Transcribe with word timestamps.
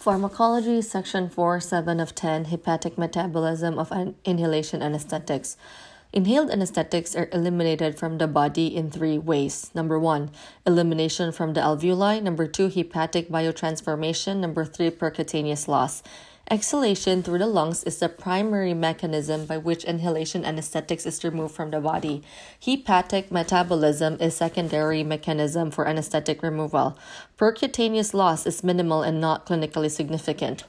Pharmacology, 0.00 0.80
Section 0.80 1.28
4, 1.28 1.60
7 1.60 2.00
of 2.00 2.14
10, 2.14 2.46
Hepatic 2.46 2.96
Metabolism 2.96 3.78
of 3.78 3.92
Inhalation 4.24 4.80
Anesthetics. 4.80 5.58
Inhaled 6.10 6.50
anesthetics 6.50 7.14
are 7.14 7.28
eliminated 7.34 7.98
from 7.98 8.16
the 8.16 8.26
body 8.26 8.74
in 8.74 8.90
three 8.90 9.18
ways. 9.18 9.70
Number 9.74 9.98
one, 9.98 10.30
elimination 10.66 11.32
from 11.32 11.52
the 11.52 11.60
alveoli. 11.60 12.22
Number 12.22 12.46
two, 12.46 12.68
hepatic 12.68 13.28
biotransformation. 13.28 14.38
Number 14.38 14.64
three, 14.64 14.90
percutaneous 14.90 15.68
loss. 15.68 16.02
Exhalation 16.52 17.22
through 17.22 17.38
the 17.38 17.46
lungs 17.46 17.84
is 17.84 18.00
the 18.00 18.08
primary 18.08 18.74
mechanism 18.74 19.46
by 19.46 19.56
which 19.56 19.84
inhalation 19.84 20.44
anesthetics 20.44 21.06
is 21.06 21.22
removed 21.22 21.54
from 21.54 21.70
the 21.70 21.80
body. 21.80 22.24
Hepatic 22.58 23.30
metabolism 23.30 24.16
is 24.20 24.34
secondary 24.34 25.04
mechanism 25.04 25.70
for 25.70 25.86
anesthetic 25.86 26.42
removal. 26.42 26.98
Percutaneous 27.38 28.14
loss 28.14 28.46
is 28.46 28.64
minimal 28.64 29.02
and 29.04 29.20
not 29.20 29.46
clinically 29.46 29.88
significant. 29.88 30.64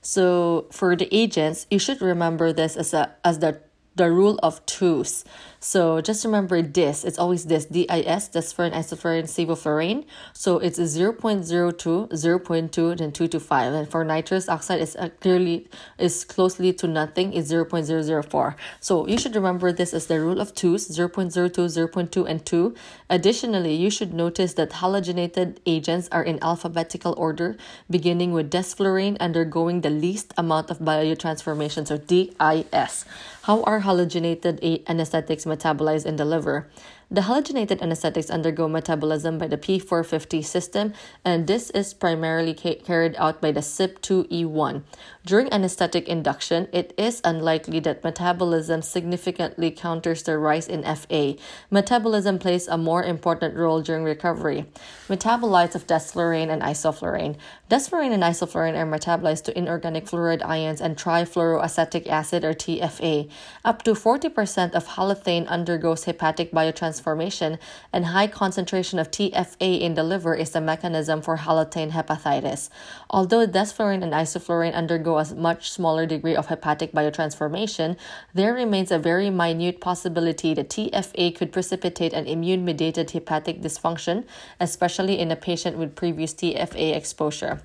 So 0.00 0.68
for 0.72 0.96
the 0.96 1.14
agents, 1.14 1.66
you 1.70 1.78
should 1.78 2.00
remember 2.00 2.54
this 2.54 2.74
as 2.74 2.94
a 2.94 3.12
as 3.22 3.40
the 3.40 3.60
the 3.96 4.10
rule 4.10 4.38
of 4.42 4.64
twos. 4.66 5.24
So 5.58 6.00
just 6.00 6.24
remember 6.24 6.62
this. 6.62 7.02
It's 7.02 7.18
always 7.18 7.46
this 7.46 7.64
DIS, 7.64 8.28
desflurane, 8.30 8.72
isoflurane, 8.72 9.24
sevoflurane. 9.24 10.04
So 10.32 10.58
it's 10.58 10.78
0.02, 10.78 12.08
0.2, 12.08 12.98
then 12.98 13.10
2 13.10 13.28
to 13.28 13.40
5. 13.40 13.72
And 13.72 13.90
for 13.90 14.04
nitrous 14.04 14.48
oxide, 14.48 14.80
it's 14.80 14.94
uh, 14.94 15.08
clearly 15.20 15.66
is 15.98 16.24
closely 16.24 16.72
to 16.74 16.86
nothing. 16.86 17.32
It's 17.32 17.50
0.004. 17.50 18.54
So 18.80 19.08
you 19.08 19.18
should 19.18 19.34
remember 19.34 19.72
this 19.72 19.92
as 19.92 20.06
the 20.06 20.20
rule 20.20 20.40
of 20.40 20.54
twos, 20.54 20.88
0.02, 20.88 21.50
0.2, 21.50 22.28
and 22.28 22.46
2. 22.46 22.74
Additionally, 23.10 23.74
you 23.74 23.90
should 23.90 24.14
notice 24.14 24.54
that 24.54 24.70
halogenated 24.70 25.56
agents 25.66 26.08
are 26.12 26.22
in 26.22 26.38
alphabetical 26.42 27.14
order, 27.16 27.56
beginning 27.90 28.30
with 28.32 28.52
desflurane 28.52 29.18
undergoing 29.18 29.80
the 29.80 29.90
least 29.90 30.32
amount 30.36 30.70
of 30.70 30.78
biotransformation, 30.78 31.88
so 31.88 31.96
DIS. 31.96 33.04
How 33.46 33.62
are 33.62 33.80
halogenated 33.86 34.82
anesthetics 34.88 35.44
metabolized 35.44 36.06
in 36.06 36.16
the 36.16 36.24
liver? 36.24 36.68
The 37.08 37.20
halogenated 37.20 37.82
anesthetics 37.82 38.30
undergo 38.30 38.66
metabolism 38.66 39.38
by 39.38 39.46
the 39.46 39.56
P450 39.56 40.44
system, 40.44 40.92
and 41.24 41.46
this 41.46 41.70
is 41.70 41.94
primarily 41.94 42.52
ca- 42.52 42.80
carried 42.80 43.14
out 43.16 43.40
by 43.40 43.52
the 43.52 43.60
CYP2E1. 43.60 44.82
During 45.24 45.52
anesthetic 45.52 46.08
induction, 46.08 46.66
it 46.72 46.92
is 46.98 47.20
unlikely 47.22 47.78
that 47.80 48.02
metabolism 48.02 48.82
significantly 48.82 49.70
counters 49.70 50.24
the 50.24 50.36
rise 50.36 50.66
in 50.66 50.82
FA. 50.82 51.36
Metabolism 51.70 52.40
plays 52.40 52.66
a 52.66 52.76
more 52.76 53.04
important 53.04 53.54
role 53.54 53.82
during 53.82 54.02
recovery. 54.02 54.66
Metabolites 55.08 55.76
of 55.76 55.86
desflurane 55.86 56.50
and 56.50 56.62
isoflurane. 56.62 57.36
Desflurane 57.70 58.12
and 58.12 58.24
isoflurane 58.24 58.76
are 58.76 58.86
metabolized 58.86 59.44
to 59.44 59.56
inorganic 59.56 60.06
fluoride 60.06 60.44
ions 60.44 60.80
and 60.80 60.96
trifluoroacetic 60.96 62.08
acid 62.08 62.44
or 62.44 62.52
TFA. 62.52 63.30
Up 63.64 63.84
to 63.84 63.92
40% 63.92 64.74
of 64.74 64.88
halothane 64.88 65.46
undergoes 65.48 66.04
hepatic 66.04 66.50
biotransformation 66.50 66.95
transformation, 66.96 67.58
and 67.92 68.06
high 68.06 68.26
concentration 68.26 68.98
of 68.98 69.10
TFA 69.10 69.80
in 69.80 69.94
the 69.94 70.02
liver 70.02 70.34
is 70.34 70.50
the 70.50 70.60
mechanism 70.60 71.20
for 71.20 71.36
halothane 71.36 71.90
hepatitis. 71.90 72.70
Although 73.10 73.46
desflurane 73.46 74.02
and 74.02 74.12
isoflurane 74.12 74.74
undergo 74.74 75.18
a 75.18 75.34
much 75.34 75.70
smaller 75.70 76.06
degree 76.06 76.34
of 76.34 76.46
hepatic 76.46 76.92
biotransformation, 76.92 77.96
there 78.32 78.54
remains 78.54 78.90
a 78.90 78.98
very 78.98 79.28
minute 79.28 79.80
possibility 79.80 80.54
that 80.54 80.70
TFA 80.70 81.36
could 81.36 81.52
precipitate 81.52 82.14
an 82.14 82.26
immune 82.26 82.64
mediated 82.64 83.10
hepatic 83.10 83.60
dysfunction, 83.60 84.24
especially 84.58 85.18
in 85.18 85.30
a 85.30 85.36
patient 85.36 85.76
with 85.76 85.94
previous 85.94 86.32
TFA 86.32 86.96
exposure. 86.96 87.60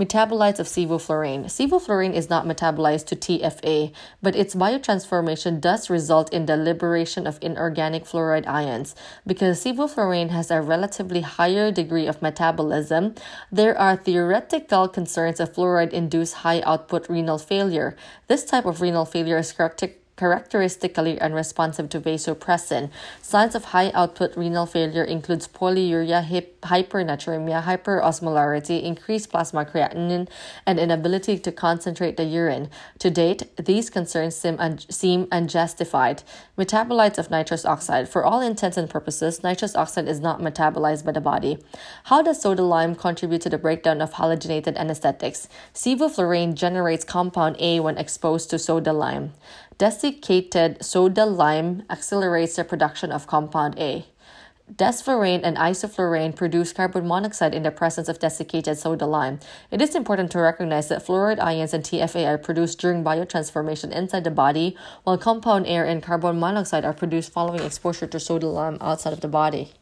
Metabolites 0.00 0.58
of 0.58 0.66
sevoflurane. 0.66 1.44
Sevoflurane 1.44 2.14
is 2.14 2.30
not 2.30 2.46
metabolized 2.46 3.04
to 3.04 3.14
TFA, 3.14 3.92
but 4.22 4.34
its 4.34 4.54
biotransformation 4.54 5.60
does 5.60 5.90
result 5.90 6.32
in 6.32 6.46
the 6.46 6.56
liberation 6.56 7.26
of 7.26 7.38
inorganic 7.42 8.06
fluoride 8.06 8.46
ions. 8.46 8.94
Because 9.26 9.62
sevoflurane 9.62 10.30
has 10.30 10.50
a 10.50 10.62
relatively 10.62 11.20
higher 11.20 11.70
degree 11.70 12.06
of 12.06 12.22
metabolism, 12.22 13.14
there 13.52 13.76
are 13.76 13.94
theoretical 13.94 14.88
concerns 14.88 15.38
of 15.38 15.52
fluoride 15.52 15.92
induced 15.92 16.36
high 16.36 16.62
output 16.62 17.06
renal 17.10 17.36
failure. 17.36 17.94
This 18.26 18.46
type 18.46 18.64
of 18.64 18.80
renal 18.80 19.04
failure 19.04 19.36
is 19.36 19.52
characteristic 19.52 20.00
characteristically 20.20 21.18
unresponsive 21.18 21.88
to 21.88 21.98
vasopressin. 21.98 22.90
Signs 23.22 23.54
of 23.54 23.72
high 23.72 23.90
output 23.94 24.36
renal 24.36 24.66
failure 24.66 25.02
includes 25.02 25.48
polyuria, 25.48 26.22
hip, 26.22 26.59
hypernatremia, 26.62 27.62
hyperosmolarity, 27.62 28.82
increased 28.82 29.30
plasma 29.30 29.64
creatinine, 29.64 30.28
and 30.66 30.78
inability 30.78 31.38
to 31.38 31.52
concentrate 31.52 32.16
the 32.16 32.24
urine. 32.24 32.68
To 32.98 33.10
date, 33.10 33.56
these 33.56 33.90
concerns 33.90 34.36
seem, 34.36 34.56
un- 34.58 34.78
seem 34.78 35.26
unjustified. 35.32 36.22
Metabolites 36.58 37.18
of 37.18 37.30
nitrous 37.30 37.64
oxide. 37.64 38.08
For 38.08 38.24
all 38.24 38.40
intents 38.40 38.76
and 38.76 38.88
purposes, 38.88 39.42
nitrous 39.42 39.76
oxide 39.76 40.08
is 40.08 40.20
not 40.20 40.40
metabolized 40.40 41.04
by 41.04 41.12
the 41.12 41.20
body. 41.20 41.58
How 42.04 42.22
does 42.22 42.40
soda 42.40 42.62
lime 42.62 42.94
contribute 42.94 43.42
to 43.42 43.50
the 43.50 43.58
breakdown 43.58 44.00
of 44.00 44.14
halogenated 44.14 44.76
anesthetics? 44.76 45.48
Sevoflurane 45.74 46.54
generates 46.54 47.04
compound 47.04 47.56
A 47.58 47.80
when 47.80 47.98
exposed 47.98 48.50
to 48.50 48.58
soda 48.58 48.92
lime. 48.92 49.32
Desiccated 49.78 50.84
soda 50.84 51.24
lime 51.24 51.84
accelerates 51.88 52.56
the 52.56 52.64
production 52.64 53.10
of 53.10 53.26
compound 53.26 53.78
A. 53.78 54.04
Desflurane 54.76 55.40
and 55.42 55.56
isoflurane 55.56 56.36
produce 56.36 56.72
carbon 56.72 57.08
monoxide 57.08 57.54
in 57.54 57.64
the 57.64 57.72
presence 57.72 58.08
of 58.08 58.20
desiccated 58.20 58.78
soda 58.78 59.04
lime. 59.04 59.40
It 59.72 59.82
is 59.82 59.96
important 59.96 60.30
to 60.30 60.38
recognize 60.38 60.88
that 60.88 61.04
fluoride 61.04 61.40
ions 61.40 61.74
and 61.74 61.82
TFA 61.82 62.24
are 62.28 62.38
produced 62.38 62.78
during 62.78 63.02
biotransformation 63.02 63.90
inside 63.90 64.22
the 64.22 64.30
body, 64.30 64.76
while 65.02 65.18
compound 65.18 65.66
A 65.66 65.70
and 65.70 66.00
carbon 66.00 66.38
monoxide 66.38 66.84
are 66.84 66.92
produced 66.92 67.32
following 67.32 67.62
exposure 67.62 68.06
to 68.06 68.20
soda 68.20 68.46
lime 68.46 68.78
outside 68.80 69.12
of 69.12 69.22
the 69.22 69.28
body. 69.28 69.72